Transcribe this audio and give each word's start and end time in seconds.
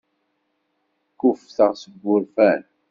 Kkuffteɣ 1.11 1.71
seg 1.81 1.93
wurfan. 2.05 2.61